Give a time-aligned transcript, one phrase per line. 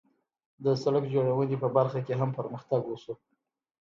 [0.63, 3.13] د سړک جوړونې په برخه کې هم پرمختګ وشو.